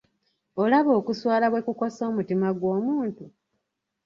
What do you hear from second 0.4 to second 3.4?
Olaba okuswala bwe kukosa omutima gw'omuntu?